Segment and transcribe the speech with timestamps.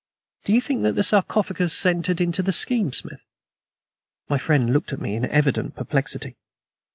[0.45, 3.23] "Do you think that the sarcophagus entered into the scheme, Smith?"
[4.29, 6.37] My friend looked at me in evident perplexity.